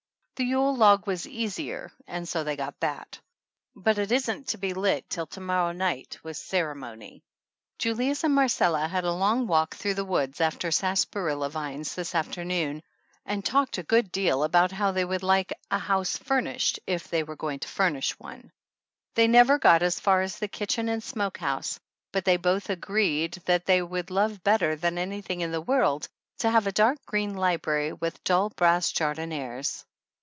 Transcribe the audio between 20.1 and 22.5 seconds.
as the kitchen and smokehouse, but they